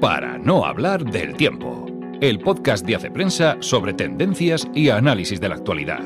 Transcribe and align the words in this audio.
Para 0.00 0.38
no 0.38 0.64
hablar 0.64 1.02
del 1.02 1.34
tiempo, 1.34 1.86
el 2.20 2.38
podcast 2.38 2.86
de 2.86 2.94
Hace 2.94 3.10
Prensa 3.10 3.56
sobre 3.58 3.92
tendencias 3.92 4.68
y 4.72 4.90
análisis 4.90 5.40
de 5.40 5.48
la 5.48 5.56
actualidad. 5.56 5.98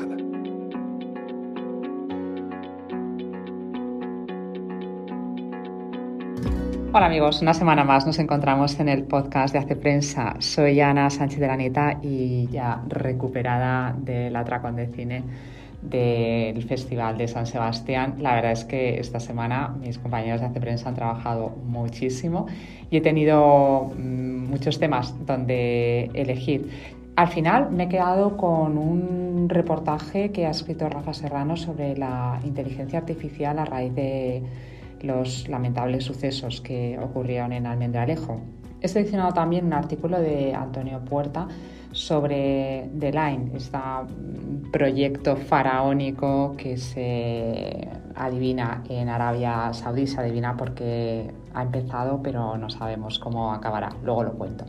Hola 6.91 7.05
amigos, 7.05 7.43
una 7.43 7.53
semana 7.53 7.83
más 7.83 8.07
nos 8.07 8.17
encontramos 8.17 8.79
en 8.79 8.89
el 8.89 9.03
podcast 9.03 9.53
de 9.53 9.59
Hace 9.59 9.75
Prensa. 9.75 10.37
Soy 10.39 10.81
Ana 10.81 11.11
Sánchez 11.11 11.39
de 11.39 11.47
la 11.47 11.55
Neta 11.55 11.99
y 12.01 12.47
ya 12.47 12.81
recuperada 12.87 13.95
del 13.95 14.35
atracón 14.35 14.75
de 14.75 14.87
cine 14.87 15.23
del 15.89 16.63
Festival 16.63 17.17
de 17.17 17.27
San 17.27 17.45
Sebastián. 17.45 18.15
La 18.19 18.35
verdad 18.35 18.51
es 18.51 18.65
que 18.65 18.99
esta 18.99 19.19
semana 19.19 19.75
mis 19.79 19.97
compañeros 19.97 20.41
de 20.41 20.47
Hace 20.47 20.59
Prensa 20.59 20.89
han 20.89 20.95
trabajado 20.95 21.49
muchísimo 21.65 22.47
y 22.89 22.97
he 22.97 23.01
tenido 23.01 23.91
mm, 23.97 24.49
muchos 24.49 24.79
temas 24.79 25.13
donde 25.25 26.09
elegir. 26.13 26.69
Al 27.15 27.27
final 27.27 27.69
me 27.71 27.83
he 27.83 27.89
quedado 27.89 28.37
con 28.37 28.77
un 28.77 29.47
reportaje 29.47 30.31
que 30.31 30.47
ha 30.47 30.49
escrito 30.49 30.89
Rafa 30.89 31.13
Serrano 31.13 31.55
sobre 31.57 31.95
la 31.95 32.39
inteligencia 32.43 32.99
artificial 32.99 33.59
a 33.59 33.65
raíz 33.65 33.93
de 33.93 34.43
los 35.01 35.47
lamentables 35.47 36.05
sucesos 36.05 36.61
que 36.61 36.97
ocurrieron 36.97 37.53
en 37.53 37.67
Almendralejo. 37.67 38.41
He 38.81 38.87
seleccionado 38.87 39.31
también 39.31 39.65
un 39.65 39.73
artículo 39.73 40.19
de 40.19 40.53
Antonio 40.55 41.05
Puerta 41.05 41.47
sobre 41.93 42.89
The 42.99 43.11
Line, 43.11 43.51
este 43.55 43.77
proyecto 44.71 45.37
faraónico 45.37 46.55
que 46.57 46.77
se 46.77 47.87
adivina 48.15 48.83
en 48.89 49.09
Arabia 49.09 49.71
Saudí, 49.73 50.07
se 50.07 50.19
adivina 50.19 50.57
porque 50.57 51.31
ha 51.53 51.61
empezado, 51.61 52.21
pero 52.21 52.57
no 52.57 52.69
sabemos 52.69 53.19
cómo 53.19 53.53
acabará. 53.53 53.89
Luego 54.03 54.23
lo 54.23 54.33
cuento. 54.33 54.65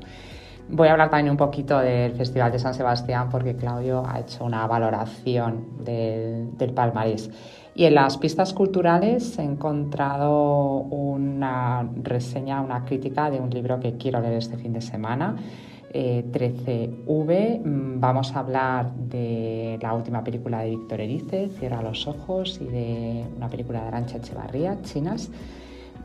Voy 0.68 0.88
a 0.88 0.92
hablar 0.92 1.10
también 1.10 1.30
un 1.30 1.36
poquito 1.36 1.78
del 1.78 2.12
Festival 2.12 2.52
de 2.52 2.58
San 2.58 2.72
Sebastián 2.72 3.28
porque 3.30 3.54
Claudio 3.56 4.02
ha 4.06 4.20
hecho 4.20 4.44
una 4.44 4.66
valoración 4.66 5.84
del, 5.84 6.56
del 6.56 6.72
palmarés. 6.72 7.30
Y 7.74 7.84
en 7.84 7.96
las 7.96 8.16
pistas 8.18 8.54
culturales 8.54 9.38
he 9.38 9.42
encontrado 9.42 10.76
una 10.76 11.88
reseña, 12.02 12.60
una 12.60 12.84
crítica 12.84 13.30
de 13.30 13.40
un 13.40 13.50
libro 13.50 13.80
que 13.80 13.96
quiero 13.96 14.20
leer 14.20 14.34
este 14.34 14.56
fin 14.56 14.72
de 14.72 14.80
semana 14.80 15.36
13V 15.36 15.73
eh, 15.94 17.60
mm, 17.64 18.00
vamos 18.00 18.34
a 18.34 18.40
hablar 18.40 18.92
de 18.94 19.78
la 19.80 19.94
última 19.94 20.24
película 20.24 20.60
de 20.60 20.70
Víctor 20.70 21.00
Erice, 21.00 21.48
Cierra 21.50 21.82
los 21.82 22.08
ojos, 22.08 22.60
y 22.60 22.64
de 22.64 23.24
una 23.36 23.48
película 23.48 23.80
de 23.80 23.88
Arancha 23.88 24.16
Echevarría, 24.16 24.82
Chinas. 24.82 25.30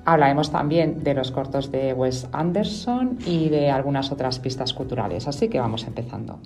Hablaremos 0.06 0.52
también 0.52 1.04
de 1.04 1.14
los 1.16 1.32
cortos 1.32 1.72
de 1.72 1.94
Wes 1.94 2.30
Anderson 2.32 3.18
y 3.26 3.50
de 3.50 3.72
algunas 3.72 4.12
otras 4.12 4.40
pistas 4.40 4.74
culturales, 4.74 5.28
así 5.28 5.50
que 5.50 5.60
vamos 5.60 5.86
empezando. 5.86 6.40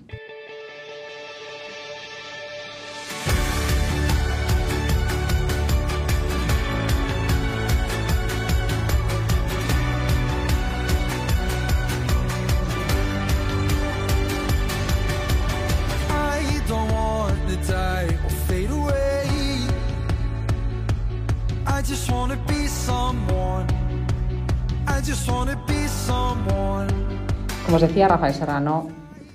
Decía, 27.88 28.08
Rafael 28.08 28.34
Serrano 28.34 28.88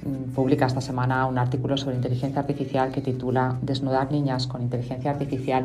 mm, 0.05 0.35
publica 0.35 0.67
esta 0.67 0.81
semana 0.81 1.27
un 1.27 1.37
artículo 1.37 1.77
sobre 1.77 1.97
inteligencia 1.97 2.41
artificial 2.41 2.91
que 2.91 3.03
titula 3.03 3.57
Desnudar 3.61 4.11
niñas 4.11 4.47
con 4.47 4.63
inteligencia 4.63 5.11
artificial 5.11 5.65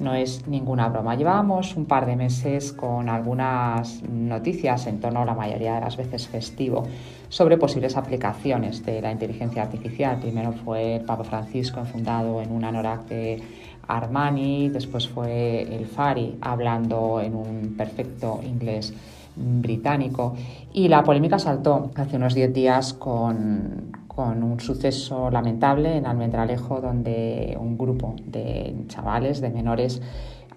no 0.00 0.14
es 0.14 0.46
ninguna 0.48 0.88
broma. 0.88 1.14
Llevábamos 1.14 1.76
un 1.76 1.86
par 1.86 2.06
de 2.06 2.16
meses 2.16 2.72
con 2.72 3.08
algunas 3.08 4.02
noticias 4.02 4.86
en 4.86 5.00
tono 5.00 5.24
la 5.24 5.34
mayoría 5.34 5.74
de 5.74 5.80
las 5.80 5.96
veces 5.96 6.26
festivo 6.26 6.86
sobre 7.28 7.56
posibles 7.56 7.96
aplicaciones 7.96 8.84
de 8.84 9.00
la 9.00 9.12
inteligencia 9.12 9.62
artificial. 9.62 10.18
Primero 10.20 10.52
fue 10.52 10.96
el 10.96 11.02
Papa 11.02 11.24
Francisco 11.24 11.80
enfundado 11.80 12.42
en 12.42 12.50
un 12.50 12.64
anorak 12.64 13.06
de 13.06 13.42
Armani, 13.86 14.68
después 14.70 15.08
fue 15.08 15.62
el 15.62 15.86
Fari 15.86 16.36
hablando 16.40 17.20
en 17.20 17.34
un 17.34 17.74
perfecto 17.76 18.40
inglés 18.42 18.92
británico. 19.38 20.34
Y 20.72 20.88
la 20.88 21.02
polémica 21.02 21.38
saltó 21.38 21.90
hace 21.94 22.16
unos 22.16 22.34
10 22.34 22.52
días 22.52 22.92
con, 22.92 23.92
con 24.06 24.42
un 24.42 24.60
suceso 24.60 25.30
lamentable 25.30 25.96
en 25.96 26.06
Almendralejo 26.06 26.80
donde 26.80 27.56
un 27.60 27.78
grupo 27.78 28.16
de 28.26 28.74
chavales, 28.88 29.40
de 29.40 29.50
menores, 29.50 30.02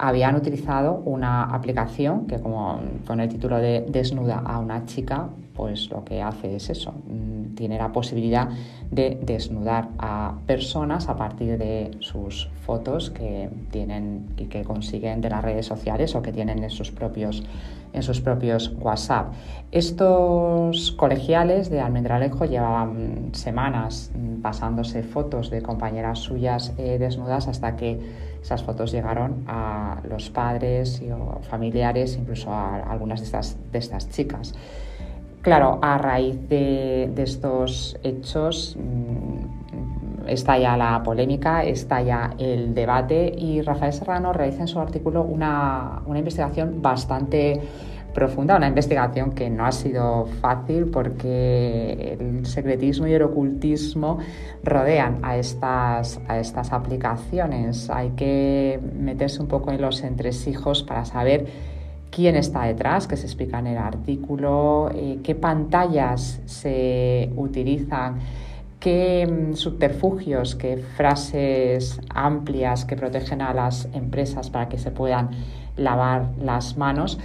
habían 0.02 0.36
utilizado 0.36 1.03
una 1.06 1.44
aplicación 1.44 2.25
que 2.25 2.40
como 2.40 2.80
con 3.06 3.20
el 3.20 3.30
título 3.30 3.58
de 3.58 3.86
Desnuda 3.88 4.40
a 4.40 4.58
una 4.58 4.86
chica, 4.88 5.30
pues 5.53 5.91
lo 5.91 6.03
que 6.03 6.24
hace 6.24 6.56
es 6.56 6.72
eso, 6.72 6.91
mm, 6.91 7.53
tiene 7.53 7.78
la 7.78 7.91
posibilidad 7.91 8.50
de 8.90 9.20
desnudar 9.22 9.90
a 10.00 10.34
personas 10.47 11.08
a 11.08 11.16
partir 11.16 11.59
de 11.59 11.91
sus 12.00 12.50
fotos 12.66 13.12
que 13.12 13.50
tienen 13.70 14.25
y 14.38 14.46
que 14.46 14.64
consiguen 14.64 15.22
de 15.22 15.30
las 15.30 15.44
redes 15.44 15.68
sociales 15.68 16.16
o 16.16 16.24
que 16.24 16.31
tienen 16.31 16.64
en 16.64 16.72
sus 16.72 16.91
propios 16.91 17.44
en 17.94 18.03
sus 18.03 18.22
propios 18.22 18.74
WhatsApp. 18.79 19.34
Estos 19.72 20.91
colegiales 20.94 21.69
de 21.69 21.79
Almendralejo 21.79 22.46
llevaban 22.46 23.29
semanas 23.34 24.12
mm, 24.13 24.41
pasándose 24.41 25.03
fotos 25.03 25.50
de 25.50 25.62
compañeras 25.62 26.19
suyas 26.19 26.74
eh, 26.78 26.97
desnudas 27.00 27.47
hasta 27.47 27.75
que 27.75 28.00
esas 28.41 28.63
fotos 28.63 28.91
llegaron 28.91 29.44
a 29.47 30.02
los 30.09 30.29
padres 30.29 31.02
y 31.02 31.09
familiares, 31.47 32.18
incluso 32.19 32.52
a 32.52 32.78
algunas 32.78 33.19
de 33.19 33.25
estas, 33.25 33.57
de 33.72 33.79
estas 33.79 34.09
chicas. 34.09 34.53
Claro, 35.41 35.79
a 35.81 35.97
raíz 35.97 36.38
de, 36.50 37.12
estos 37.18 37.97
hechos 38.03 38.78
está 40.28 40.58
ya 40.58 40.78
la 40.78 41.02
polémica, 41.04 41.64
está 41.64 42.02
ya 42.02 42.32
el 42.38 42.74
debate 42.74 43.34
y 43.38 43.62
Rafael 43.62 43.94
Serrano 43.94 44.34
realiza 44.34 44.62
en 44.62 44.68
su 44.68 44.80
artículo 44.80 45.24
una, 45.24 46.02
una 46.06 46.20
investigación 46.20 46.82
bastante 46.82 47.62
profunda, 48.14 48.58
una 48.58 48.68
investigación 48.68 49.32
que 49.32 49.50
no 49.50 49.66
ha 49.66 49.72
sido 49.72 50.26
fácil 50.42 50.88
porque 50.88 52.18
el 52.20 52.46
secretismo 52.46 53.08
y 53.08 53.14
el 53.14 53.24
ocultismo 53.24 54.20
rodean 54.64 55.20
a 55.24 55.38
estas, 55.38 56.20
a 56.28 56.40
estas 56.40 56.74
aplicaciones. 56.74 57.90
Hay 57.90 58.09
que 58.12 58.80
meterse 58.98 59.42
un 59.42 59.48
poco 59.48 59.72
en 59.72 59.82
los 59.82 60.03
entresijos 60.03 60.84
para 60.84 61.06
saber 61.06 61.48
quién 62.09 62.36
está 62.36 62.64
detrás, 62.64 63.08
que 63.08 63.16
se 63.16 63.26
explica 63.26 63.59
en 63.59 63.68
el 63.68 63.78
artículo, 63.78 64.92
eh, 64.94 65.20
qué 65.24 65.34
pantallas 65.34 66.42
se 66.46 67.32
utilizan 67.36 68.20
qué 68.81 69.25
mm, 69.25 69.53
subterfugios, 69.53 70.56
qué 70.56 70.75
frases 70.78 72.02
amplias 72.09 72.84
que 72.84 72.97
protegen 72.97 73.42
a 73.42 73.53
las 73.53 73.88
empresas 73.94 74.50
para 74.50 74.68
que 74.68 74.78
se 74.78 74.92
puedan 74.92 75.30
lavar 75.78 76.31
las 76.38 76.75
manos 76.75 77.18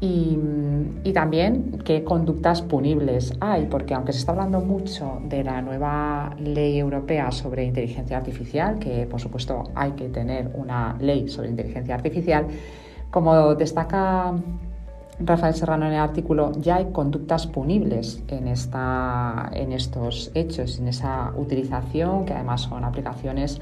y, 0.00 1.12
también 1.14 1.78
qué 1.84 2.02
conductas 2.02 2.60
punibles 2.60 3.32
hay, 3.40 3.66
porque 3.66 3.94
aunque 3.94 4.12
se 4.12 4.18
está 4.18 4.32
hablando 4.32 4.60
mucho 4.60 5.20
de 5.28 5.44
la 5.44 5.62
nueva 5.62 6.34
ley 6.38 6.78
europea 6.78 7.30
sobre 7.30 7.64
inteligencia 7.64 8.16
artificial, 8.16 8.78
que 8.80 9.06
por 9.06 9.20
supuesto 9.20 9.62
hay 9.74 9.92
que 9.92 10.08
tener 10.08 10.50
una 10.54 10.96
ley 11.00 11.28
sobre 11.28 11.48
inteligencia 11.48 11.94
artificial, 11.94 12.46
como 13.10 13.54
destaca 13.54 14.34
Rafael 15.20 15.54
Serrano 15.54 15.86
en 15.86 15.92
el 15.92 16.00
artículo, 16.00 16.52
ya 16.60 16.76
hay 16.76 16.86
conductas 16.86 17.46
punibles 17.46 18.22
en, 18.28 18.48
esta, 18.48 19.50
en 19.52 19.72
estos 19.72 20.30
hechos, 20.34 20.78
en 20.78 20.88
esa 20.88 21.32
utilización, 21.36 22.24
que 22.24 22.32
además 22.32 22.62
son 22.62 22.84
aplicaciones 22.84 23.60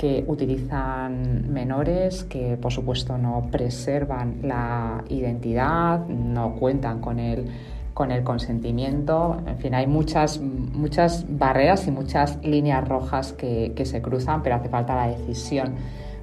que 0.00 0.24
utilizan 0.26 1.52
menores, 1.52 2.24
que 2.24 2.56
por 2.56 2.72
supuesto 2.72 3.18
no 3.18 3.48
preservan 3.50 4.38
la 4.42 5.04
identidad, 5.10 6.06
no 6.08 6.54
cuentan 6.54 7.02
con 7.02 7.18
el, 7.18 7.50
con 7.92 8.10
el 8.10 8.24
consentimiento. 8.24 9.42
En 9.46 9.58
fin, 9.58 9.74
hay 9.74 9.86
muchas, 9.86 10.40
muchas 10.40 11.26
barreras 11.28 11.86
y 11.86 11.90
muchas 11.90 12.38
líneas 12.42 12.88
rojas 12.88 13.34
que, 13.34 13.74
se 13.84 14.00
cruzan, 14.00 14.42
pero 14.42 14.56
hace 14.56 14.70
falta 14.70 14.96
la 14.96 15.08
decisión 15.08 15.74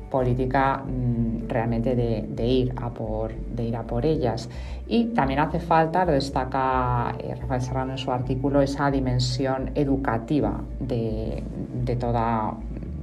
política 0.09 0.77
mm, 0.77 1.47
realmente 1.47 1.95
de, 1.95 2.47
ir 2.47 2.73
a 2.75 2.89
por, 2.89 3.33
de 3.33 3.63
ir 3.63 3.75
a 3.75 3.83
por 3.83 4.05
ellas. 4.05 4.49
Y 4.87 5.05
también 5.07 5.39
hace 5.39 5.59
falta, 5.59 6.05
lo 6.05 6.13
destaca 6.13 7.15
eh, 7.19 7.35
Rafael 7.35 7.61
Serrano 7.61 7.91
en 7.91 7.97
su 7.97 8.11
artículo, 8.11 8.61
esa 8.61 8.89
dimensión 8.89 9.71
educativa 9.75 10.61
de, 10.79 11.43
de 11.83 11.95
toda 11.95 12.55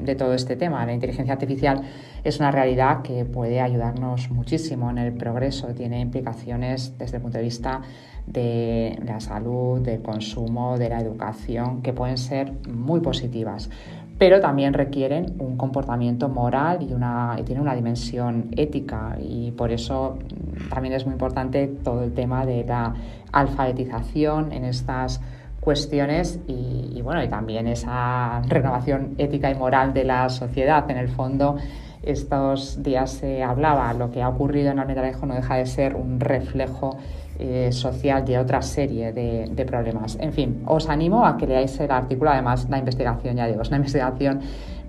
de 0.05 0.15
todo 0.15 0.35
este 0.35 0.57
tema. 0.57 0.85
La 0.87 0.93
inteligencia 0.93 1.33
artificial 1.33 1.83
es 2.23 2.39
una 2.39 2.51
realidad 2.51 3.03
que 3.03 3.25
puede 3.25 3.61
ayudarnos 3.61 4.31
muchísimo 4.31 4.91
en 4.91 4.99
el 4.99 5.13
progreso, 5.13 5.69
tiene 5.69 6.01
implicaciones 6.01 6.97
desde 6.99 7.17
el 7.17 7.23
punto 7.23 7.39
de 7.39 7.45
vista 7.45 7.83
de 8.27 8.99
la 9.05 9.21
salud, 9.21 9.81
del 9.81 10.03
consumo, 10.03 10.79
de 10.79 10.89
la 10.89 11.01
educación, 11.01 11.83
que 11.83 11.93
pueden 11.93 12.19
ser 12.19 12.53
muy 12.69 13.01
positivas 13.01 13.71
pero 14.19 14.41
también 14.41 14.75
requieren 14.75 15.35
un 15.39 15.57
comportamiento 15.57 16.29
moral 16.29 16.83
y, 16.83 16.93
una, 16.93 17.37
tiene 17.45 17.61
una 17.61 17.75
dimensión 17.75 18.49
ética. 18.57 19.17
Y 19.21 19.51
por 19.53 19.73
eso 19.73 20.19
mm, 20.19 20.69
también 20.69 20.95
es 20.95 21.05
muy 21.05 21.13
importante 21.13 21.67
todo 21.67 22.05
el 22.05 22.13
tema 22.13 22.47
de 22.47 22.65
la 22.65 22.95
alfabetización 23.33 24.53
en 24.53 24.65
estas 24.65 25.21
cuestiones 25.61 26.41
y, 26.47 27.01
bueno 27.03 27.25
y 27.25 27.29
también 27.29 27.67
esa 27.67 28.43
renovación 28.43 29.15
ética 29.17 29.51
y 29.51 29.55
moral 29.55 29.93
de 29.95 30.05
la 30.05 30.29
sociedad. 30.29 30.89
En 30.91 30.99
el 30.99 31.09
fondo 31.09 31.57
estos 32.03 32.83
días 32.83 33.13
se 33.13 33.43
hablaba 33.43 33.93
lo 33.95 34.11
que 34.11 34.23
ha 34.23 34.29
ocurrido 34.29 34.71
en 34.71 34.79
Almendralejo 34.79 35.25
no 35.25 35.35
deja 35.35 35.57
de 35.57 35.65
ser 35.65 35.97
un 35.97 36.21
reflejo 36.21 36.99
eh, 37.39 37.71
social 37.73 38.25
de 38.25 38.39
otra 38.39 38.63
serie 38.63 39.13
de, 39.13 39.65
problemas. 39.65 40.17
En 40.21 40.33
fin, 40.33 40.63
os 40.67 40.89
animo 40.89 41.27
a 41.27 41.37
que 41.37 41.47
leáis 41.47 41.79
el 41.81 41.91
artículo, 41.91 42.31
además 42.31 42.69
la 42.71 42.79
investigación, 42.79 43.37
ya 43.37 43.47
digo, 43.47 43.63
es 43.63 43.69
una 43.69 43.79
investigación, 43.79 44.41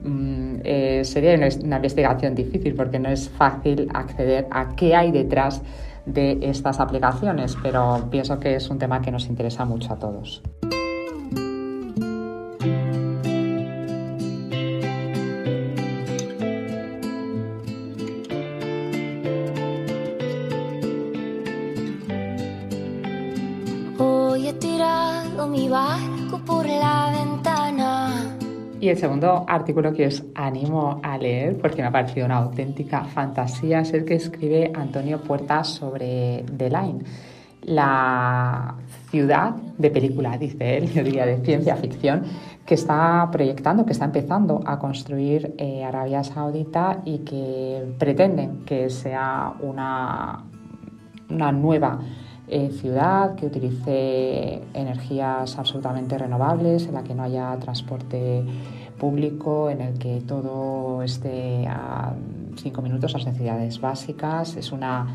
mm, 0.03 0.55
eh, 0.63 1.01
sería 1.03 1.35
una 1.63 1.77
investigación 1.77 2.35
difícil 2.35 2.75
porque 2.75 2.99
no 2.99 3.09
es 3.09 3.29
fácil 3.29 3.89
acceder 3.93 4.47
a 4.51 4.75
qué 4.75 4.95
hay 4.95 5.11
detrás 5.11 5.61
de 6.05 6.37
estas 6.41 6.79
aplicaciones, 6.79 7.57
pero 7.63 8.07
pienso 8.11 8.39
que 8.39 8.55
es 8.55 8.69
un 8.69 8.77
tema 8.77 9.01
que 9.01 9.11
nos 9.11 9.27
interesa 9.27 9.65
mucho 9.65 9.93
a 9.93 9.97
todos. 9.97 10.43
Y 28.85 28.89
el 28.89 28.99
segundo 28.99 29.45
artículo 29.47 29.91
que 29.93 30.05
os 30.05 30.23
animo 30.35 30.99
a 31.01 31.17
leer, 31.17 31.57
porque 31.57 31.81
me 31.81 31.87
ha 31.87 31.91
parecido 31.91 32.27
una 32.27 32.35
auténtica 32.35 33.03
fantasía, 33.03 33.79
es 33.79 33.91
el 33.95 34.05
que 34.05 34.13
escribe 34.13 34.71
Antonio 34.75 35.19
Puerta 35.21 35.63
sobre 35.63 36.45
The 36.55 36.69
Line, 36.69 36.99
la 37.63 38.75
ciudad 39.09 39.55
de 39.55 39.89
película, 39.89 40.37
dice 40.37 40.77
él, 40.77 40.93
yo 40.93 41.03
diría 41.03 41.25
de 41.25 41.43
ciencia 41.43 41.75
ficción, 41.77 42.25
que 42.63 42.75
está 42.75 43.27
proyectando, 43.31 43.87
que 43.87 43.93
está 43.93 44.05
empezando 44.05 44.61
a 44.63 44.77
construir 44.77 45.55
eh, 45.57 45.83
Arabia 45.83 46.23
Saudita 46.23 47.01
y 47.05 47.19
que 47.25 47.95
pretenden 47.97 48.65
que 48.65 48.91
sea 48.91 49.51
una, 49.61 50.43
una 51.27 51.51
nueva 51.51 52.01
eh, 52.47 52.69
ciudad 52.69 53.35
que 53.35 53.47
utilice 53.47 54.61
energías 54.73 55.57
absolutamente 55.57 56.17
renovables, 56.17 56.87
en 56.87 56.93
la 56.93 57.03
que 57.03 57.15
no 57.15 57.23
haya 57.23 57.57
transporte 57.57 58.43
público, 58.99 59.69
en 59.69 59.81
el 59.81 59.97
que 59.97 60.21
todo 60.21 61.01
esté 61.01 61.67
a 61.67 62.13
cinco 62.55 62.81
minutos 62.81 63.13
las 63.13 63.25
necesidades 63.25 63.81
básicas. 63.81 64.55
Es 64.57 64.71
una 64.71 65.07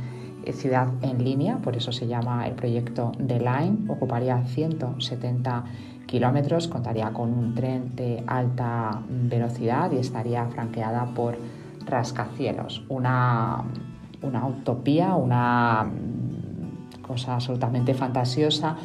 eh, 0.45 0.53
ciudad 0.53 0.89
en 1.03 1.23
línea, 1.23 1.59
por 1.59 1.77
eso 1.77 1.93
se 1.93 2.09
llama 2.09 2.47
el 2.49 2.55
proyecto 2.55 3.13
The 3.25 3.39
Line. 3.39 3.79
Ocuparía 3.89 4.43
170 4.43 5.65
kilómetros, 6.07 6.67
contaría 6.67 7.13
con 7.13 7.33
un 7.33 7.55
tren 7.55 7.95
de 7.95 8.25
alta 8.27 9.03
velocidad 9.09 9.93
y 9.93 9.99
estaría 9.99 10.47
franqueada 10.47 11.05
por 11.15 11.39
rascacielos. 11.87 12.85
Una, 12.89 13.63
una 14.21 14.47
utopía, 14.47 15.15
una 15.15 15.89
cosa 17.11 17.35
absolutamente 17.35 17.93
fantasiosa 17.93 18.77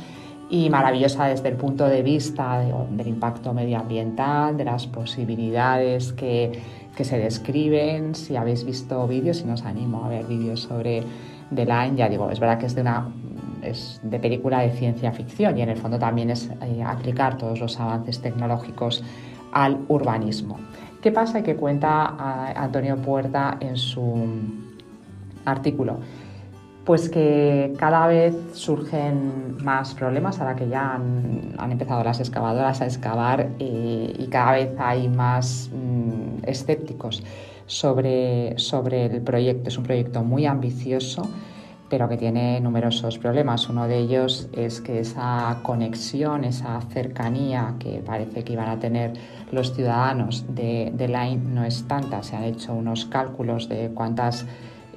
y 0.50 0.70
maravillosa 0.70 1.26
desde 1.26 1.50
el 1.50 1.56
punto 1.56 1.86
de 1.88 2.02
vista 2.02 2.60
del 2.90 3.08
impacto 3.08 3.54
medioambiental, 3.54 4.58
de 4.58 4.66
las 4.66 4.88
posibilidades 4.88 6.14
que, 6.14 6.60
que, 6.96 7.04
se 7.04 7.18
describen. 7.18 8.16
Si 8.16 8.36
habéis 8.36 8.64
visto 8.64 9.08
vídeos, 9.08 9.42
y 9.42 9.46
nos 9.46 9.64
animo 9.64 10.06
a 10.06 10.10
ver 10.10 10.26
vídeos 10.26 10.62
sobre 10.62 11.04
The 11.54 11.66
Line, 11.66 11.96
ya 11.96 12.10
digo, 12.10 12.30
es 12.30 12.40
verdad 12.40 12.60
que 12.60 12.66
es 12.68 12.76
de 12.76 12.82
una 12.82 13.08
es 13.62 14.00
de 14.04 14.20
película 14.20 14.60
de 14.60 14.70
ciencia 14.72 15.12
ficción 15.12 15.58
y 15.58 15.62
en 15.62 15.70
el 15.70 15.78
fondo 15.78 15.98
también 15.98 16.30
es 16.30 16.52
eh, 16.62 16.84
aplicar 16.84 17.38
todos 17.38 17.60
los 17.60 17.80
avances 17.80 18.22
tecnológicos 18.22 19.04
al 19.52 19.80
urbanismo. 19.88 20.60
¿Qué 21.02 21.12
pasa 21.12 21.40
y 21.40 21.44
qué 21.44 21.56
cuenta 21.56 22.16
eh, 22.20 22.54
Antonio 22.56 22.98
Puerta 22.98 23.58
en 23.60 23.76
su 23.78 24.28
artículo? 25.46 26.00
Pues 26.86 27.10
que 27.10 27.74
cada 27.78 28.06
vez 28.06 28.36
surgen 28.54 29.58
más 29.64 29.96
problemas 29.96 30.40
ahora 30.40 30.56
que 30.56 30.70
ya 30.70 30.94
han, 30.94 31.72
empezado 31.72 32.04
las 32.04 32.20
excavadoras 32.20 32.82
a 32.82 32.86
excavar 32.86 33.50
eh, 33.60 34.14
y 34.18 34.28
cada 34.28 34.52
vez 34.52 34.70
hay 34.78 35.10
más 35.10 35.72
mm, 35.74 36.48
escépticos 36.48 37.24
sobre, 37.66 38.58
sobre 38.60 39.08
el 39.08 39.22
proyecto. 39.22 39.70
Es 39.70 39.78
un 39.78 39.84
proyecto 39.84 40.24
muy 40.24 40.46
ambicioso 40.46 41.28
pero 41.90 42.10
que 42.10 42.18
tiene 42.18 42.60
numerosos 42.62 43.20
problemas. 43.20 43.70
Uno 43.70 43.88
de 43.88 44.00
ellos 44.00 44.50
es 44.54 44.82
que 44.82 45.00
esa 45.00 45.60
conexión, 45.62 46.44
esa 46.44 46.82
cercanía 46.82 47.76
que 47.80 48.02
parece 48.06 48.44
que 48.44 48.54
iban 48.54 48.70
a 48.70 48.80
tener 48.80 49.14
los 49.52 49.74
ciudadanos 49.74 50.46
de, 50.50 50.92
de 50.96 51.08
Line 51.08 51.38
no 51.38 51.64
es 51.64 51.88
tanta. 51.88 52.24
Se 52.24 52.36
han 52.36 52.44
hecho 52.44 52.74
unos 52.74 53.06
cálculos 53.06 53.70
de 53.70 53.92
cuántas 53.94 54.48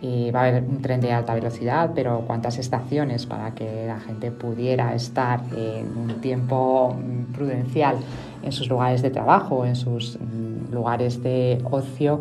va 0.03 0.41
a 0.41 0.49
haber 0.49 0.63
un 0.63 0.81
tren 0.81 1.01
de 1.01 1.13
alta 1.13 1.35
velocidad, 1.35 1.91
pero 1.95 2.23
cuántas 2.27 2.59
estaciones 2.59 3.27
para 3.27 3.55
que 3.55 3.87
la 3.87 3.99
gente 4.01 4.31
pudiera 4.31 4.95
estar 4.95 5.41
en 5.57 5.97
un 5.97 6.21
tiempo 6.21 6.97
prudencial 7.35 7.97
en 8.43 8.53
sus 8.53 8.69
lugares 8.69 9.03
de 9.03 9.11
trabajo, 9.11 9.65
en 9.65 9.77
sus 9.77 10.19
mm, 10.21 10.73
lugares 10.73 11.23
de 11.23 11.61
ocio. 11.71 12.21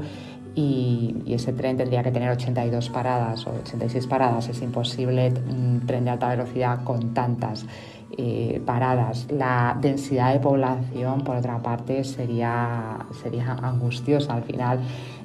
Y, 0.55 1.15
ese 1.27 1.53
tren 1.53 1.77
tendría 1.77 2.01
que 2.01 2.11
tener 2.11 2.31
82 2.31 2.89
paradas 2.89 3.45
o 3.45 3.51
86 3.51 4.07
paradas. 4.07 4.49
Es 4.49 4.61
imposible 4.63 5.31
un 5.47 5.83
tren 5.85 6.05
de 6.05 6.09
alta 6.09 6.29
velocidad 6.29 6.83
con 6.83 7.13
tantas 7.13 7.65
eh, 8.17 8.61
paradas. 8.65 9.27
La 9.29 9.77
densidad 9.81 10.33
de 10.33 10.39
población, 10.39 11.23
por 11.23 11.35
otra 11.35 11.57
parte, 11.59 12.03
sería, 12.03 12.97
sería 13.21 13.53
angustiosa. 13.61 14.33
Al 14.33 14.43
final, 14.43 14.79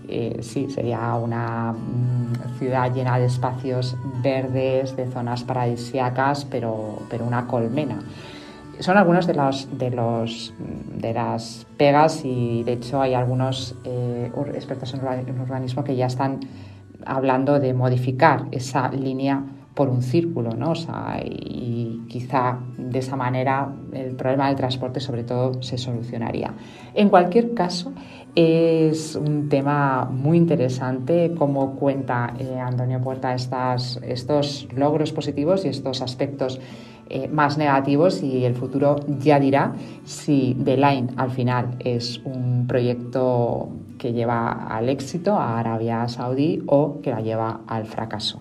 eh, 0.08 0.38
sí, 0.42 0.68
sería 0.68 1.14
una 1.14 1.72
mm, 1.72 2.58
ciudad 2.58 2.92
llena 2.92 3.18
de 3.18 3.26
espacios 3.26 3.96
verdes, 4.22 4.96
de 4.96 5.06
zonas 5.06 5.44
paradisíacas, 5.44 6.44
pero, 6.44 6.98
pero 7.08 7.24
una 7.24 7.46
colmena. 7.46 8.00
Son 8.80 8.96
algunos 8.96 9.28
de, 9.28 9.34
de, 9.78 9.90
los, 9.90 10.52
de 10.58 11.14
las 11.14 11.66
pegas 11.76 12.24
y 12.24 12.64
de 12.64 12.72
hecho 12.72 13.00
hay 13.00 13.14
algunos 13.14 13.76
eh, 13.84 14.32
expertos 14.54 14.92
en 14.94 15.40
urbanismo 15.40 15.84
que 15.84 15.94
ya 15.94 16.06
están 16.06 16.40
hablando 17.06 17.60
de 17.60 17.74
modificar 17.74 18.46
esa 18.50 18.88
línea 18.90 19.44
por 19.74 19.88
un 19.88 20.02
círculo, 20.02 20.50
¿no? 20.50 20.74
y 21.24 22.02
quizá 22.08 22.58
de 22.76 22.98
esa 22.98 23.16
manera 23.16 23.72
el 23.92 24.14
problema 24.16 24.48
del 24.48 24.56
transporte 24.56 25.00
sobre 25.00 25.24
todo 25.24 25.62
se 25.62 25.78
solucionaría. 25.78 26.52
En 26.94 27.08
cualquier 27.08 27.54
caso, 27.54 27.92
es 28.34 29.14
un 29.14 29.48
tema 29.48 30.08
muy 30.10 30.38
interesante 30.38 31.34
cómo 31.36 31.76
cuenta 31.76 32.34
eh, 32.38 32.58
Antonio 32.58 33.00
Puerta 33.00 33.34
estas, 33.34 34.00
estos 34.02 34.68
logros 34.74 35.12
positivos 35.12 35.64
y 35.64 35.68
estos 35.68 36.00
aspectos 36.00 36.58
eh, 37.10 37.28
más 37.28 37.58
negativos 37.58 38.22
y 38.22 38.44
el 38.46 38.54
futuro 38.54 38.96
ya 39.18 39.38
dirá 39.38 39.74
si 40.04 40.56
The 40.64 40.76
Line 40.78 41.08
al 41.16 41.30
final 41.30 41.76
es 41.80 42.22
un 42.24 42.66
proyecto 42.66 43.68
que 43.98 44.14
lleva 44.14 44.66
al 44.66 44.88
éxito 44.88 45.34
a 45.34 45.58
Arabia 45.58 46.08
Saudí 46.08 46.62
o 46.66 47.00
que 47.02 47.10
la 47.10 47.20
lleva 47.20 47.60
al 47.66 47.84
fracaso. 47.84 48.40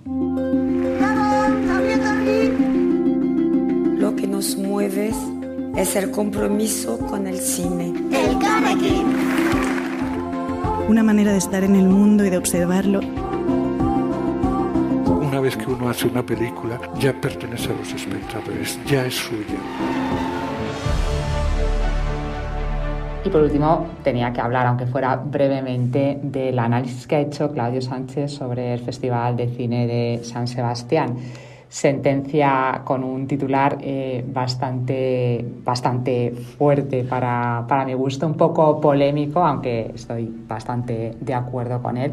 Lo 3.97 4.15
que 4.15 4.27
nos 4.27 4.55
mueve 4.55 5.11
es 5.75 5.95
el 5.95 6.11
compromiso 6.11 6.97
con 6.97 7.27
el 7.27 7.37
cine. 7.37 7.93
El 8.11 8.39
una 10.91 11.03
manera 11.03 11.31
de 11.31 11.37
estar 11.37 11.63
en 11.63 11.77
el 11.77 11.87
mundo 11.87 12.25
y 12.25 12.29
de 12.29 12.37
observarlo. 12.37 12.99
Una 15.07 15.39
vez 15.39 15.55
que 15.55 15.71
uno 15.71 15.87
hace 15.87 16.05
una 16.05 16.21
película, 16.21 16.77
ya 16.99 17.13
pertenece 17.13 17.71
a 17.71 17.77
los 17.77 17.93
espectadores, 17.93 18.77
ya 18.85 19.05
es 19.05 19.15
suya. 19.15 19.55
Y 23.23 23.29
por 23.29 23.41
último, 23.41 23.87
tenía 24.03 24.33
que 24.33 24.41
hablar, 24.41 24.67
aunque 24.67 24.85
fuera 24.85 25.15
brevemente, 25.15 26.19
del 26.21 26.59
análisis 26.59 27.07
que 27.07 27.15
ha 27.15 27.19
hecho 27.21 27.49
Claudio 27.53 27.81
Sánchez 27.81 28.33
sobre 28.33 28.73
el 28.73 28.81
Festival 28.81 29.37
de 29.37 29.47
Cine 29.47 29.87
de 29.87 30.19
San 30.25 30.45
Sebastián. 30.45 31.15
Sentencia 31.71 32.81
con 32.83 33.01
un 33.01 33.25
titular 33.27 33.77
eh, 33.79 34.25
bastante, 34.27 35.43
bastante 35.63 36.31
fuerte 36.57 37.05
para, 37.05 37.63
para 37.65 37.85
mi 37.85 37.93
gusto, 37.93 38.27
un 38.27 38.35
poco 38.35 38.81
polémico, 38.81 39.41
aunque 39.41 39.89
estoy 39.95 40.29
bastante 40.49 41.15
de 41.21 41.33
acuerdo 41.33 41.81
con 41.81 41.95
él. 41.95 42.11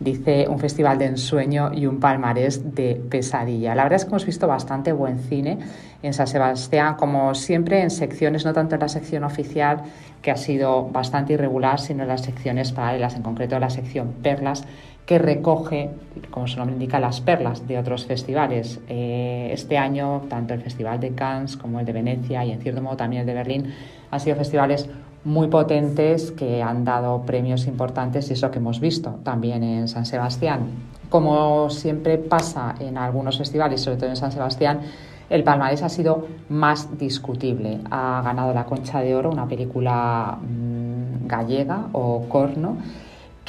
Dice 0.00 0.48
un 0.48 0.58
festival 0.58 0.96
de 0.96 1.04
ensueño 1.04 1.74
y 1.74 1.84
un 1.84 2.00
palmarés 2.00 2.74
de 2.74 2.94
pesadilla. 3.10 3.74
La 3.74 3.82
verdad 3.82 3.98
es 3.98 4.04
que 4.06 4.08
hemos 4.08 4.24
visto 4.24 4.46
bastante 4.46 4.92
buen 4.92 5.18
cine 5.18 5.58
en 6.02 6.14
San 6.14 6.26
Sebastián, 6.26 6.94
como 6.94 7.34
siempre 7.34 7.82
en 7.82 7.90
secciones, 7.90 8.46
no 8.46 8.54
tanto 8.54 8.76
en 8.76 8.80
la 8.80 8.88
sección 8.88 9.24
oficial, 9.24 9.82
que 10.22 10.30
ha 10.30 10.36
sido 10.36 10.88
bastante 10.88 11.34
irregular, 11.34 11.78
sino 11.80 12.04
en 12.04 12.08
las 12.08 12.22
secciones 12.22 12.72
paralelas, 12.72 13.14
en 13.14 13.22
concreto 13.22 13.58
la 13.58 13.68
sección 13.68 14.14
Perlas, 14.22 14.64
que 15.04 15.18
recoge, 15.18 15.90
como 16.30 16.46
su 16.46 16.56
nombre 16.56 16.76
indica, 16.76 16.98
las 16.98 17.20
perlas 17.20 17.68
de 17.68 17.78
otros 17.78 18.06
festivales. 18.06 18.80
Eh, 18.88 19.50
este 19.52 19.76
año, 19.76 20.22
tanto 20.30 20.54
el 20.54 20.62
Festival 20.62 20.98
de 20.98 21.10
Cannes 21.14 21.58
como 21.58 21.78
el 21.78 21.84
de 21.84 21.92
Venecia 21.92 22.42
y 22.44 22.52
en 22.52 22.60
cierto 22.62 22.80
modo 22.80 22.96
también 22.96 23.20
el 23.20 23.26
de 23.26 23.34
Berlín 23.34 23.74
han 24.10 24.20
sido 24.20 24.36
festivales 24.36 24.88
muy 25.24 25.48
potentes 25.48 26.30
que 26.32 26.62
han 26.62 26.84
dado 26.84 27.22
premios 27.22 27.66
importantes 27.66 28.30
y 28.30 28.32
es 28.32 28.42
lo 28.42 28.50
que 28.50 28.58
hemos 28.58 28.80
visto 28.80 29.16
también 29.22 29.62
en 29.62 29.88
San 29.88 30.06
Sebastián. 30.06 30.70
Como 31.08 31.68
siempre 31.70 32.18
pasa 32.18 32.74
en 32.78 32.96
algunos 32.96 33.36
festivales, 33.36 33.82
sobre 33.82 33.96
todo 33.96 34.10
en 34.10 34.16
San 34.16 34.32
Sebastián, 34.32 34.80
el 35.28 35.44
palmarés 35.44 35.82
ha 35.82 35.88
sido 35.88 36.26
más 36.48 36.98
discutible. 36.98 37.80
Ha 37.90 38.22
ganado 38.22 38.54
la 38.54 38.64
Concha 38.64 39.00
de 39.00 39.14
Oro, 39.14 39.30
una 39.30 39.46
película 39.46 40.38
mmm, 40.40 41.26
gallega 41.26 41.86
o 41.92 42.26
corno 42.28 42.78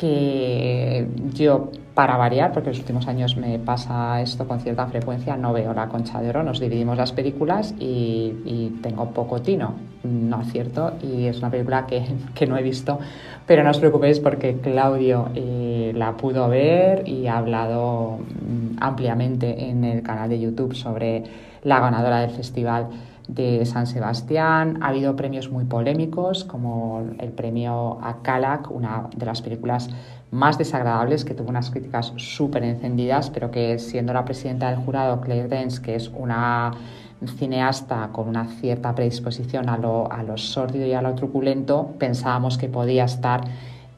que 0.01 1.07
yo, 1.31 1.69
para 1.93 2.17
variar, 2.17 2.53
porque 2.53 2.69
en 2.69 2.73
los 2.73 2.79
últimos 2.79 3.07
años 3.07 3.37
me 3.37 3.59
pasa 3.59 4.19
esto 4.19 4.47
con 4.47 4.59
cierta 4.59 4.87
frecuencia, 4.87 5.37
no 5.37 5.53
veo 5.53 5.75
la 5.75 5.89
concha 5.89 6.19
de 6.19 6.29
oro, 6.29 6.41
nos 6.41 6.59
dividimos 6.59 6.97
las 6.97 7.11
películas 7.11 7.75
y, 7.79 8.79
tengo 8.81 9.11
poco 9.11 9.43
tino, 9.43 9.75
no 10.03 10.41
es 10.41 10.51
cierto, 10.51 10.93
y 11.03 11.25
es 11.27 11.37
una 11.37 11.51
película 11.51 11.85
que, 11.85 12.03
que, 12.33 12.47
no 12.47 12.57
he 12.57 12.63
visto, 12.63 12.97
pero 13.45 13.63
no 13.63 13.69
os 13.69 13.77
preocupéis 13.77 14.19
porque 14.19 14.55
Claudio 14.55 15.29
eh, 15.35 15.91
la 15.95 16.17
pudo 16.17 16.49
ver 16.49 17.07
y 17.07 17.27
ha 17.27 17.37
hablado 17.37 18.17
mm, 18.17 18.77
ampliamente 18.79 19.69
en 19.69 19.83
el 19.83 20.01
canal 20.01 20.29
de 20.29 20.39
YouTube 20.39 20.73
sobre 20.73 21.23
la 21.63 21.79
ganadora 21.79 22.21
del 22.21 22.31
festival 22.31 22.87
de 23.31 23.65
San 23.65 23.87
Sebastián. 23.87 24.79
Ha 24.81 24.89
habido 24.89 25.15
premios 25.15 25.49
muy 25.49 25.65
polémicos, 25.65 26.43
como 26.43 27.03
el 27.17 27.31
premio 27.31 27.97
a 28.01 28.21
Calac, 28.21 28.69
una 28.69 29.07
de 29.15 29.25
las 29.25 29.41
películas 29.41 29.89
más 30.31 30.57
desagradables, 30.57 31.25
que 31.25 31.33
tuvo 31.33 31.49
unas 31.49 31.71
críticas 31.71 32.13
súper 32.17 32.63
encendidas, 32.63 33.29
pero 33.29 33.49
que 33.49 33.79
siendo 33.79 34.13
la 34.13 34.25
presidenta 34.25 34.69
del 34.69 34.79
jurado, 34.79 35.21
Claire 35.21 35.47
Dance, 35.47 35.81
que 35.81 35.95
es 35.95 36.09
una 36.09 36.71
cineasta 37.37 38.09
con 38.11 38.27
una 38.27 38.45
cierta 38.45 38.95
predisposición 38.95 39.69
a 39.69 39.77
lo, 39.77 40.11
a 40.11 40.23
lo 40.23 40.37
sórdido 40.37 40.85
y 40.85 40.93
a 40.93 41.01
lo 41.01 41.13
truculento, 41.15 41.93
pensábamos 41.99 42.57
que 42.57 42.67
podía 42.67 43.05
estar 43.05 43.41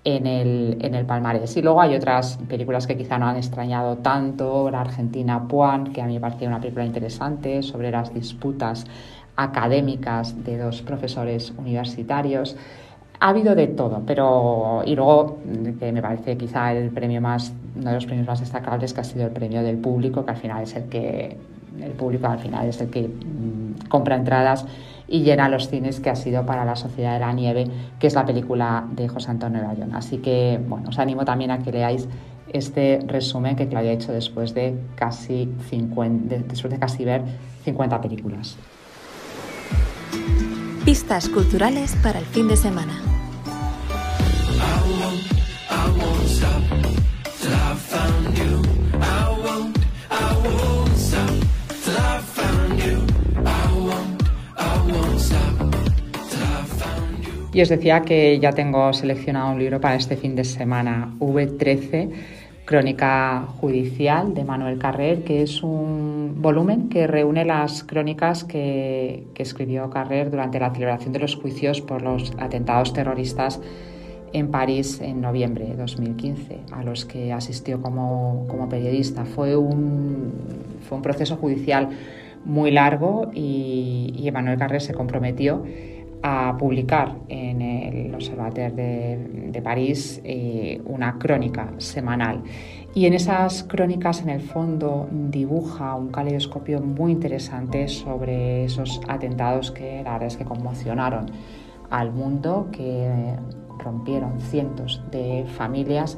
en 0.04 0.28
el, 0.28 0.78
en 0.82 0.96
el 0.96 1.06
palmarés. 1.06 1.56
Y 1.56 1.62
luego 1.62 1.82
hay 1.82 1.96
otras 1.96 2.38
películas 2.50 2.88
que 2.88 2.98
quizá 2.98 3.18
no 3.18 3.28
han 3.28 3.38
extrañado 3.38 3.98
tanto, 3.98 4.70
la 4.70 4.82
Argentina 4.82 5.48
Puan, 5.48 5.94
que 5.94 6.02
a 6.02 6.06
mí 6.06 6.16
me 6.16 6.20
parecía 6.20 6.48
una 6.48 6.60
película 6.60 6.86
interesante 6.86 7.64
sobre 7.64 7.92
las 7.92 8.14
disputas 8.14 8.86
académicas 9.36 10.44
de 10.44 10.58
dos 10.58 10.82
profesores 10.82 11.54
universitarios. 11.58 12.56
Ha 13.20 13.30
habido 13.30 13.56
de 13.56 13.68
todo, 13.68 14.04
pero 14.06 14.84
y 14.86 14.96
luego 14.96 15.40
que 15.80 15.92
me 15.92 16.02
parece 16.02 16.38
quizá 16.38 16.74
el 16.74 16.90
premio 16.90 17.22
más 17.22 17.54
uno 17.76 17.90
de 17.90 17.96
los 17.96 18.06
premios 18.06 18.28
más 18.28 18.40
destacables 18.40 18.94
que 18.94 19.02
ha 19.02 19.04
sido 19.04 19.26
el 19.26 19.32
premio 19.32 19.64
del 19.64 19.78
público, 19.78 20.26
que 20.26 20.32
al 20.32 20.38
final 20.38 20.64
es 20.64 20.76
el 20.76 20.84
que 20.90 21.38
el 21.82 21.92
público 21.92 22.28
al 22.28 22.40
final 22.40 22.68
es 22.68 22.80
el 22.82 22.90
que 22.90 23.08
mmm, 23.08 23.88
compra 23.90 24.16
entradas 24.16 24.66
y 25.08 25.24
llena 25.24 25.50
los 25.50 25.70
cines 25.70 26.00
que 26.00 26.10
ha 26.10 26.16
sido 26.16 26.46
para 26.46 26.66
la 26.66 26.76
Sociedad 26.76 27.14
de 27.14 27.20
la 27.20 27.34
Nieve, 27.34 27.68
que 28.00 28.08
es 28.08 28.14
la 28.14 28.26
película 28.26 28.86
de 28.92 29.08
José 29.08 29.32
Antonio 29.32 29.64
Bayón. 29.64 29.96
Así 29.96 30.18
que 30.18 30.60
bueno, 30.68 30.90
os 30.90 31.00
animo 31.00 31.26
también 31.26 31.52
a 31.52 31.60
que 31.60 31.72
leáis 31.72 32.08
este 32.52 33.00
resumen 33.08 33.56
que 33.56 33.68
Claudia 33.68 33.92
ha 33.92 33.94
hecho 33.94 34.12
después 34.12 34.54
de 34.54 34.76
casi 34.96 35.50
50, 35.70 36.36
después 36.48 36.72
de 36.72 36.80
casi 36.80 37.04
ver 37.04 37.24
50 37.64 38.02
películas. 38.02 38.58
Pistas 40.94 41.28
culturales 41.28 41.96
para 42.04 42.20
el 42.20 42.26
fin 42.26 42.48
de 42.48 42.56
semana. 42.56 42.94
Y 57.52 57.62
os 57.64 57.70
decía 57.70 58.02
que 58.02 58.38
ya 58.40 58.52
tengo 58.52 58.94
seleccionado 58.94 59.54
un 59.54 59.58
libro 59.58 59.82
para 59.82 59.96
este 59.96 60.16
fin 60.16 60.36
de 60.36 60.44
semana, 60.44 61.12
V13 61.20 62.12
Crónica 62.66 63.46
Judicial 63.60 64.34
de 64.34 64.46
Manuel 64.46 64.80
Carrer, 64.80 65.24
que 65.24 65.42
es 65.42 65.64
un 65.64 66.36
volumen 66.38 66.88
que 66.88 67.08
reúne 67.08 67.44
las 67.44 67.84
crónicas 67.84 68.46
que, 68.46 69.28
escribió 69.36 69.90
Carrer 69.90 70.32
durante 70.32 70.60
la 70.60 70.72
celebración 70.72 71.12
de 71.12 71.20
los 71.20 71.36
juicios 71.36 71.82
por 71.82 72.02
los 72.02 72.32
atentados 72.40 72.94
terroristas 72.94 73.60
en 74.32 74.50
París 74.50 75.02
en 75.02 75.20
noviembre 75.20 75.66
de 75.66 75.76
2015, 75.76 76.62
a 76.72 76.84
los 76.84 77.04
que 77.06 77.34
asistió 77.34 77.82
como, 77.82 78.46
como 78.48 78.70
periodista. 78.70 79.26
Fue 79.26 79.58
un, 79.58 80.32
fue 80.88 80.98
un 80.98 81.02
proceso 81.02 81.36
judicial 81.36 81.90
muy 82.46 82.72
largo 82.72 83.30
y, 83.34 84.14
y 84.18 84.32
Manuel 84.32 84.58
Carrer 84.58 84.82
se 84.82 84.94
comprometió 84.94 85.64
a 86.24 86.56
publicar 86.58 87.18
en 87.28 87.62
el 87.62 88.16
Observateur 88.16 88.74
de, 88.74 89.50
de 89.52 89.62
París 89.62 90.22
eh, 90.24 90.82
una 90.86 91.20
crónica 91.20 91.74
semanal. 91.78 92.42
Y 92.96 93.06
en 93.06 93.14
esas 93.14 93.64
crónicas, 93.64 94.22
en 94.22 94.30
el 94.30 94.42
fondo, 94.42 95.10
dibuja 95.12 95.96
un 95.96 96.10
caleidoscopio 96.10 96.80
muy 96.80 97.12
interesante 97.12 97.88
sobre 97.88 98.64
esos 98.66 99.02
atentados 99.08 99.72
que 99.72 100.02
la 100.04 100.14
verdad 100.14 100.28
es 100.28 100.38
que 100.38 100.46
conmocionaron 100.46 101.26
al 101.90 102.12
mundo, 102.12 102.70
que 102.72 103.36
rompieron 103.80 104.40
cientos 104.40 105.04
de 105.12 105.46
familias 105.58 106.18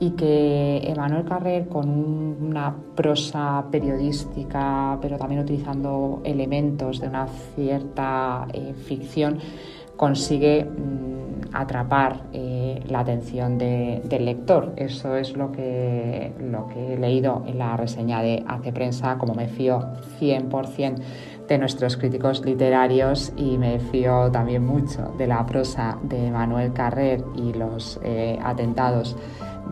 y 0.00 0.10
que 0.10 0.78
Emanuel 0.84 1.24
Carrer, 1.24 1.68
con 1.68 1.88
una 1.88 2.74
prosa 2.94 3.64
periodística, 3.70 4.98
pero 5.00 5.16
también 5.16 5.40
utilizando 5.42 6.20
elementos 6.24 7.00
de 7.00 7.08
una 7.08 7.26
cierta 7.54 8.46
eh, 8.52 8.74
ficción, 8.74 9.38
consigue 9.96 10.64
mmm, 10.64 11.14
atrapar 11.52 12.24
eh, 12.32 12.82
la 12.88 13.00
atención 13.00 13.58
de, 13.58 14.02
del 14.04 14.24
lector. 14.24 14.72
Eso 14.76 15.16
es 15.16 15.36
lo 15.36 15.52
que, 15.52 16.32
lo 16.40 16.66
que 16.66 16.94
he 16.94 16.98
leído 16.98 17.44
en 17.46 17.58
la 17.58 17.76
reseña 17.76 18.20
de 18.22 18.44
Hace 18.46 18.72
Prensa, 18.72 19.16
como 19.18 19.34
me 19.34 19.46
fío 19.46 19.80
100% 20.20 20.96
de 21.48 21.58
nuestros 21.58 21.96
críticos 21.96 22.44
literarios 22.44 23.32
y 23.36 23.58
me 23.58 23.78
fío 23.78 24.30
también 24.30 24.64
mucho 24.64 25.12
de 25.18 25.26
la 25.26 25.44
prosa 25.44 25.98
de 26.02 26.30
Manuel 26.30 26.72
Carrer 26.72 27.22
y 27.36 27.52
los 27.52 28.00
eh, 28.02 28.38
atentados 28.42 29.16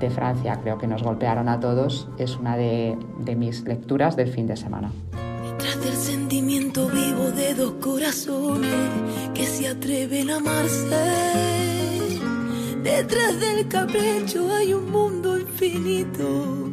de 0.02 0.10
Francia, 0.10 0.58
creo 0.62 0.78
que 0.78 0.86
nos 0.86 1.02
golpearon 1.02 1.48
a 1.48 1.60
todos, 1.60 2.08
es 2.18 2.36
una 2.36 2.56
de, 2.56 2.96
de 3.20 3.36
mis 3.36 3.62
lecturas 3.64 4.16
del 4.16 4.28
fin 4.28 4.46
de 4.46 4.56
semana. 4.56 4.92
Del 5.82 5.94
sentimiento 5.94 6.88
vivo 6.88 7.30
de 7.30 7.54
dos 7.54 7.74
corazones 7.74 8.70
que 9.34 9.44
se 9.44 9.68
atreven 9.68 10.30
a 10.30 10.36
amarse, 10.36 10.96
detrás 12.82 13.40
del 13.40 13.68
capricho 13.68 14.52
hay 14.52 14.74
un 14.74 14.90
mundo 14.90 15.38
infinito 15.38 16.68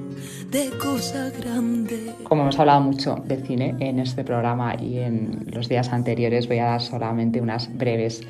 de 0.50 0.72
cosas 0.82 1.32
grandes. 1.40 2.16
Como 2.24 2.42
hemos 2.42 2.60
hablado 2.60 2.82
mucho 2.82 3.16
de 3.26 3.38
cine 3.38 3.76
en 3.80 4.00
este 4.00 4.24
programa 4.24 4.76
y 4.80 4.98
en 4.98 5.46
los 5.52 5.70
días 5.70 5.94
anteriores, 5.94 6.48
voy 6.48 6.60
a 6.60 6.66
dar 6.66 6.82
solamente 6.82 7.42
unas 7.42 7.76
breves 7.78 8.22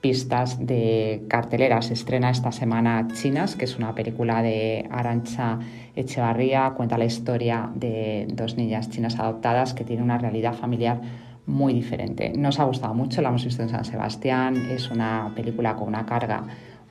pistas 0.00 0.64
de 0.66 1.24
cartelera. 1.28 1.82
Se 1.82 1.94
estrena 1.94 2.30
esta 2.30 2.52
semana 2.52 3.08
Chinas, 3.12 3.56
que 3.56 3.64
es 3.64 3.76
una 3.76 3.94
película 3.94 4.42
de 4.42 4.88
Arancha 4.90 5.58
Echevarría. 5.94 6.70
Cuenta 6.76 6.96
la 6.96 7.04
historia 7.04 7.70
de 7.74 8.26
dos 8.32 8.56
niñas 8.56 8.90
chinas 8.90 9.18
adoptadas 9.18 9.74
que 9.74 9.84
tienen 9.84 10.04
una 10.04 10.18
realidad 10.18 10.54
familiar 10.54 11.00
muy 11.46 11.72
diferente. 11.74 12.32
Nos 12.36 12.60
ha 12.60 12.64
gustado 12.64 12.94
mucho, 12.94 13.20
la 13.22 13.28
hemos 13.28 13.44
visto 13.44 13.62
en 13.62 13.68
San 13.68 13.84
Sebastián. 13.84 14.56
Es 14.70 14.90
una 14.90 15.32
película 15.34 15.74
con 15.74 15.88
una 15.88 16.06
carga 16.06 16.44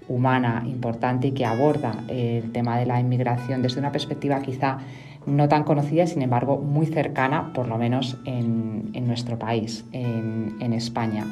humana 0.08 0.64
importante 0.66 1.28
y 1.28 1.32
que 1.32 1.46
aborda 1.46 2.04
el 2.08 2.52
tema 2.52 2.78
de 2.78 2.86
la 2.86 3.00
inmigración 3.00 3.62
desde 3.62 3.80
una 3.80 3.92
perspectiva 3.92 4.42
quizá 4.42 4.80
no 5.26 5.48
tan 5.48 5.64
conocida, 5.64 6.08
sin 6.08 6.22
embargo 6.22 6.58
muy 6.58 6.88
cercana, 6.88 7.54
por 7.54 7.68
lo 7.68 7.78
menos 7.78 8.18
en, 8.26 8.90
en 8.94 9.08
nuestro 9.08 9.38
país, 9.38 9.86
en, 9.92 10.56
en 10.60 10.74
España. 10.74 11.26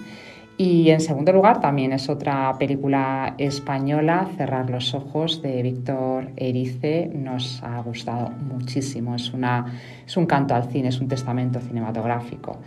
Y 0.59 0.89
en 0.89 1.01
segundo 1.01 1.31
lugar, 1.31 1.61
también 1.61 1.93
es 1.93 2.09
otra 2.09 2.51
película 2.57 3.35
española, 3.37 4.27
Cerrar 4.37 4.71
los 4.71 4.95
Ojos, 4.95 5.43
de 5.43 5.61
Víctor 5.61 6.31
Erice. 6.35 7.11
Nos 7.13 7.61
ha 7.61 7.79
gustado 7.83 8.31
muchísimo. 8.31 9.13
Es, 9.13 9.31
una, 9.33 9.65
es 10.03 10.17
un 10.17 10.25
canto 10.25 10.55
al 10.55 10.63
cine, 10.63 10.87
es 10.87 10.99
un 10.99 11.07
testamento 11.07 11.59
cinematográfico 11.59 12.57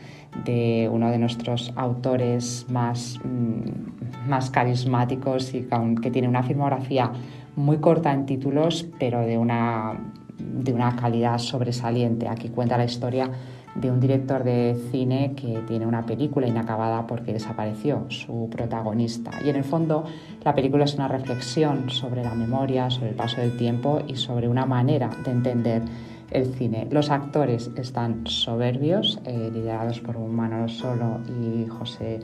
de 0.44 0.88
uno 0.92 1.10
de 1.10 1.18
nuestros 1.18 1.72
autores 1.74 2.64
más, 2.68 3.18
mm, 3.24 4.28
más 4.28 4.50
carismáticos 4.50 5.52
y 5.52 5.66
que 6.00 6.12
tiene 6.12 6.28
una 6.28 6.44
filmografía 6.44 7.10
muy 7.56 7.78
corta 7.78 8.12
en 8.12 8.24
títulos, 8.24 8.86
pero 9.00 9.22
de 9.22 9.36
una, 9.36 9.98
de 10.38 10.72
una 10.72 10.94
calidad 10.94 11.38
sobresaliente. 11.38 12.28
Aquí 12.28 12.50
cuenta 12.50 12.78
la 12.78 12.84
historia 12.84 13.32
de 13.74 13.90
un 13.90 14.00
director 14.00 14.44
de 14.44 14.76
cine 14.90 15.34
que 15.36 15.62
tiene 15.66 15.86
una 15.86 16.04
película 16.04 16.46
inacabada 16.46 17.06
porque 17.06 17.32
desapareció 17.32 18.06
su 18.08 18.48
protagonista. 18.50 19.30
Y 19.44 19.48
en 19.48 19.56
el 19.56 19.64
fondo 19.64 20.04
la 20.44 20.54
película 20.54 20.84
es 20.84 20.94
una 20.94 21.08
reflexión 21.08 21.90
sobre 21.90 22.24
la 22.24 22.34
memoria, 22.34 22.90
sobre 22.90 23.10
el 23.10 23.14
paso 23.14 23.40
del 23.40 23.56
tiempo 23.56 24.00
y 24.06 24.16
sobre 24.16 24.48
una 24.48 24.66
manera 24.66 25.10
de 25.24 25.30
entender 25.30 25.82
el 26.30 26.54
cine. 26.54 26.86
Los 26.90 27.10
actores 27.10 27.70
están 27.76 28.26
soberbios, 28.26 29.20
eh, 29.24 29.50
liderados 29.52 30.00
por 30.00 30.16
un 30.16 30.34
Manolo 30.34 30.68
Solo 30.68 31.20
y 31.28 31.66
José 31.66 32.20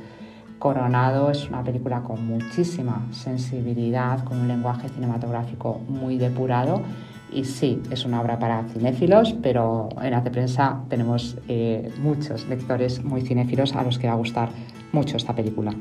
Coronado. 0.58 1.30
Es 1.30 1.48
una 1.48 1.62
película 1.62 2.02
con 2.02 2.26
muchísima 2.26 3.06
sensibilidad, 3.10 4.24
con 4.24 4.38
un 4.38 4.48
lenguaje 4.48 4.88
cinematográfico 4.88 5.80
muy 5.88 6.18
depurado 6.18 6.82
y 7.32 7.44
sí, 7.44 7.82
es 7.90 8.04
una 8.04 8.20
obra 8.20 8.38
para 8.38 8.64
cinéfilos, 8.72 9.34
pero 9.42 9.88
en 10.02 10.14
Hace 10.14 10.30
Prensa 10.30 10.84
tenemos 10.88 11.36
eh, 11.48 11.92
muchos 11.98 12.46
lectores 12.48 13.02
muy 13.04 13.22
cinéfilos 13.22 13.74
a 13.74 13.82
los 13.82 13.98
que 13.98 14.06
va 14.06 14.14
a 14.14 14.16
gustar 14.16 14.48
mucho 14.92 15.16
esta 15.16 15.34
película. 15.34 15.74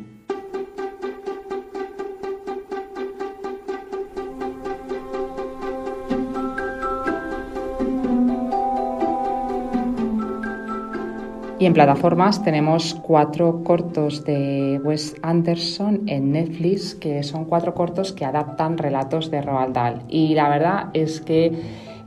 Y 11.57 11.65
en 11.65 11.73
plataformas 11.73 12.43
tenemos 12.43 12.93
cuatro 12.95 13.63
cortos 13.63 14.25
de 14.25 14.81
Wes 14.83 15.15
Anderson 15.21 16.01
en 16.07 16.33
Netflix, 16.33 16.95
que 16.95 17.23
son 17.23 17.45
cuatro 17.45 17.73
cortos 17.73 18.11
que 18.11 18.25
adaptan 18.25 18.77
relatos 18.77 19.31
de 19.31 19.41
Roald 19.41 19.73
Dahl. 19.73 20.01
Y 20.09 20.35
la 20.35 20.49
verdad 20.49 20.89
es 20.93 21.21
que 21.21 21.53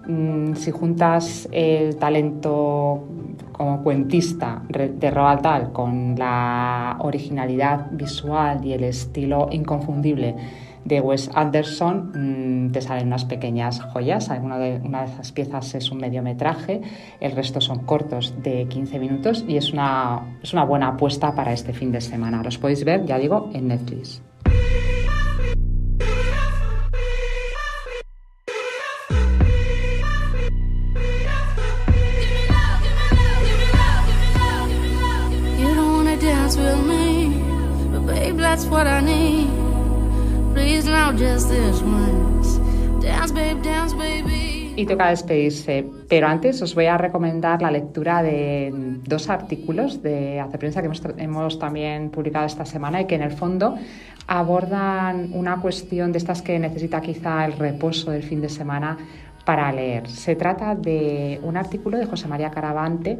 mm, 0.06 0.54
si 0.54 0.70
juntas 0.70 1.48
el 1.50 1.96
talento 1.96 3.04
como 3.52 3.82
cuentista 3.82 4.62
de 4.68 5.10
Roald 5.10 5.40
Dahl 5.40 5.72
con 5.72 6.14
la 6.18 6.96
originalidad 7.00 7.90
visual 7.90 8.62
y 8.62 8.74
el 8.74 8.84
estilo 8.84 9.48
inconfundible 9.50 10.36
de 10.88 11.00
Wes 11.00 11.30
Anderson 11.34 12.66
mm, 12.66 12.72
te 12.72 12.80
salen 12.80 13.06
unas 13.08 13.24
pequeñas 13.24 13.80
joyas. 13.80 14.28
Una 14.42 14.58
de, 14.58 14.80
una 14.82 15.02
de 15.02 15.12
esas 15.12 15.32
piezas 15.32 15.74
es 15.74 15.90
un 15.90 15.98
mediometraje, 15.98 16.80
el 17.20 17.32
resto 17.32 17.60
son 17.60 17.84
cortos 17.84 18.34
de 18.42 18.66
15 18.66 18.98
minutos 18.98 19.44
y 19.46 19.56
es 19.56 19.72
una, 19.72 20.38
es 20.42 20.52
una 20.52 20.64
buena 20.64 20.88
apuesta 20.88 21.34
para 21.34 21.52
este 21.52 21.72
fin 21.72 21.92
de 21.92 22.00
semana. 22.00 22.42
Los 22.42 22.58
podéis 22.58 22.84
ver, 22.84 23.04
ya 23.04 23.18
digo, 23.18 23.50
en 23.52 23.68
Netflix. 23.68 24.22
that's 38.58 38.64
what 38.70 38.86
I 38.86 39.00
need. 39.00 39.67
Y 44.76 44.86
toca 44.86 45.08
despedirse, 45.10 45.84
pero 46.08 46.28
antes 46.28 46.62
os 46.62 46.74
voy 46.74 46.86
a 46.86 46.96
recomendar 46.96 47.60
la 47.60 47.70
lectura 47.70 48.22
de 48.22 48.70
dos 49.04 49.28
artículos 49.28 50.02
de 50.02 50.38
Hace 50.38 50.56
Prensa 50.56 50.82
que 50.82 50.88
hemos, 51.18 51.58
también 51.58 52.10
publicado 52.10 52.46
esta 52.46 52.64
semana 52.64 53.00
y 53.00 53.06
que 53.06 53.16
en 53.16 53.22
el 53.22 53.32
fondo 53.32 53.76
abordan 54.28 55.30
una 55.32 55.60
cuestión 55.60 56.12
de 56.12 56.18
estas 56.18 56.42
que 56.42 56.58
necesita 56.58 57.00
quizá 57.00 57.44
el 57.44 57.54
reposo 57.54 58.10
del 58.10 58.22
fin 58.22 58.40
de 58.40 58.48
semana 58.48 58.96
para 59.44 59.72
leer. 59.72 60.08
Se 60.08 60.36
trata 60.36 60.74
de 60.74 61.40
un 61.42 61.56
artículo 61.56 61.98
de 61.98 62.06
José 62.06 62.28
María 62.28 62.50
Caravante 62.50 63.18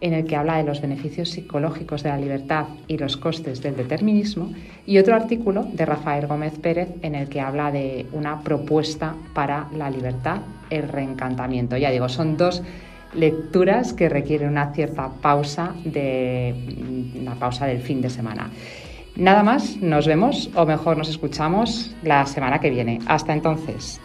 en 0.00 0.12
el 0.12 0.26
que 0.26 0.36
habla 0.36 0.56
de 0.56 0.64
los 0.64 0.80
beneficios 0.80 1.30
psicológicos 1.30 2.02
de 2.02 2.10
la 2.10 2.18
libertad 2.18 2.66
y 2.86 2.98
los 2.98 3.16
costes 3.16 3.62
del 3.62 3.76
determinismo, 3.76 4.52
y 4.86 4.98
otro 4.98 5.14
artículo 5.14 5.66
de 5.72 5.86
Rafael 5.86 6.26
Gómez 6.26 6.58
Pérez 6.58 6.88
en 7.02 7.14
el 7.14 7.28
que 7.28 7.40
habla 7.40 7.70
de 7.70 8.06
una 8.12 8.42
propuesta 8.42 9.14
para 9.34 9.68
la 9.74 9.90
libertad, 9.90 10.40
el 10.70 10.88
reencantamiento. 10.88 11.76
Ya 11.76 11.90
digo, 11.90 12.08
son 12.08 12.36
dos 12.36 12.62
lecturas 13.14 13.92
que 13.92 14.08
requieren 14.08 14.50
una 14.50 14.72
cierta 14.72 15.08
pausa 15.08 15.74
de 15.84 16.54
una 17.18 17.34
pausa 17.34 17.66
del 17.66 17.80
fin 17.80 18.02
de 18.02 18.10
semana. 18.10 18.50
Nada 19.16 19.42
más, 19.42 19.78
nos 19.78 20.06
vemos 20.06 20.50
o 20.54 20.66
mejor 20.66 20.98
nos 20.98 21.08
escuchamos 21.08 21.94
la 22.02 22.26
semana 22.26 22.60
que 22.60 22.68
viene. 22.68 22.98
Hasta 23.06 23.32
entonces. 23.32 23.98